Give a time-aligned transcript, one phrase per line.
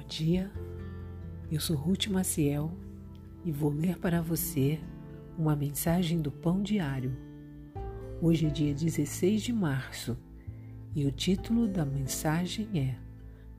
[0.00, 0.50] dia,
[1.50, 2.70] eu sou Ruth Maciel
[3.44, 4.80] e vou ler para você
[5.36, 7.16] uma mensagem do Pão Diário.
[8.20, 10.16] Hoje é dia 16 de março
[10.94, 12.94] e o título da mensagem é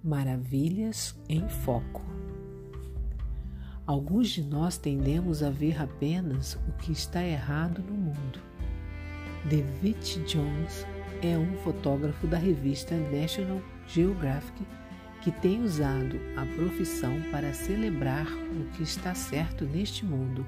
[0.04, 2.02] Maravilhas em Foco.
[3.86, 8.40] Alguns de nós tendemos a ver apenas o que está errado no mundo.
[9.50, 10.86] David Jones
[11.22, 14.66] é um fotógrafo da revista National Geographic
[15.24, 20.46] que tem usado a profissão para celebrar o que está certo neste mundo.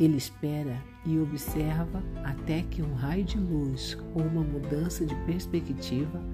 [0.00, 6.24] Ele espera e observa até que um raio de luz ou uma mudança de perspectiva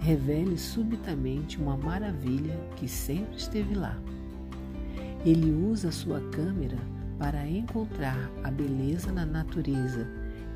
[0.00, 3.98] revele subitamente uma maravilha que sempre esteve lá.
[5.26, 6.78] Ele usa sua câmera
[7.18, 10.08] para encontrar a beleza na natureza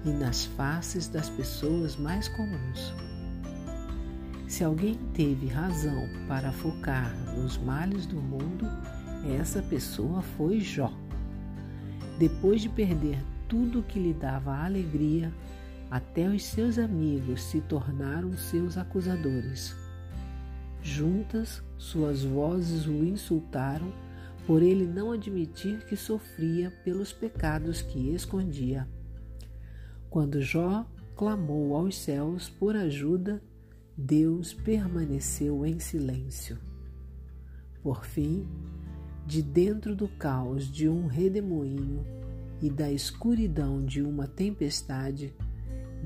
[0.06, 2.94] e nas faces das pessoas mais comuns.
[4.46, 8.66] Se alguém teve razão para focar nos males do mundo,
[9.40, 10.92] essa pessoa foi Jó.
[12.18, 15.32] Depois de perder tudo que lhe dava alegria,
[15.90, 19.74] até os seus amigos se tornaram seus acusadores.
[20.82, 23.92] Juntas, suas vozes o insultaram
[24.46, 28.86] por ele não admitir que sofria pelos pecados que escondia.
[30.10, 30.86] Quando Jó
[31.16, 33.42] clamou aos céus por ajuda,
[33.96, 36.58] Deus permaneceu em silêncio.
[37.80, 38.44] Por fim,
[39.24, 42.04] de dentro do caos de um redemoinho
[42.60, 45.32] e da escuridão de uma tempestade,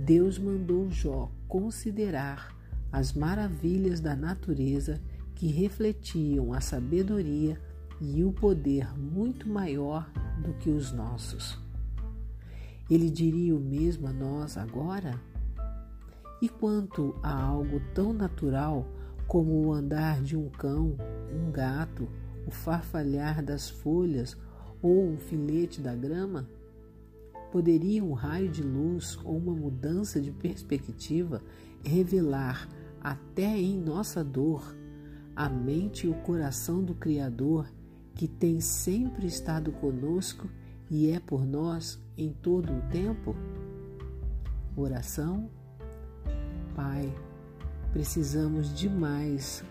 [0.04, 2.54] Deus mandou Jó considerar
[2.92, 5.00] as maravilhas da natureza
[5.34, 7.58] que refletiam a sabedoria
[8.02, 10.10] e o poder muito maior
[10.42, 11.58] do que os nossos.
[12.90, 15.18] Ele diria o mesmo a nós agora?
[16.40, 18.86] E quanto a algo tão natural
[19.26, 20.96] como o andar de um cão,
[21.32, 22.08] um gato,
[22.46, 24.36] o farfalhar das folhas
[24.80, 26.48] ou o filete da grama?
[27.50, 31.42] Poderia um raio de luz ou uma mudança de perspectiva
[31.84, 32.68] revelar
[33.00, 34.76] até em nossa dor
[35.34, 37.66] a mente e o coração do Criador
[38.14, 40.48] que tem sempre estado conosco
[40.90, 43.36] e é por nós em todo o tempo?
[44.76, 45.48] Oração
[46.78, 47.12] Pai,
[47.92, 49.64] precisamos demais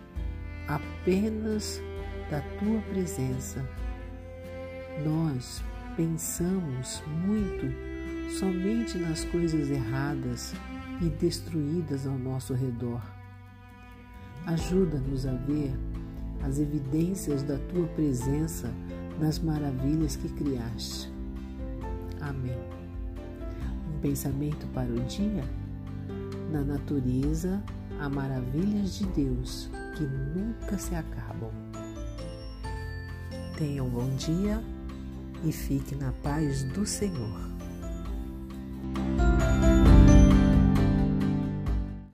[0.68, 1.80] apenas
[2.30, 3.66] da tua presença.
[5.02, 5.64] Nós
[5.96, 7.72] pensamos muito
[8.38, 10.52] somente nas coisas erradas
[11.00, 13.00] e destruídas ao nosso redor.
[14.44, 15.72] Ajuda-nos a ver
[16.42, 18.70] as evidências da tua presença
[19.18, 21.10] nas maravilhas que criaste.
[22.20, 22.60] Amém.
[23.94, 25.42] Um pensamento para o dia?
[26.50, 27.62] Na natureza
[28.00, 31.50] há maravilhas de Deus que nunca se acabam.
[33.56, 34.62] Tenha um bom dia
[35.44, 37.57] e fique na paz do Senhor.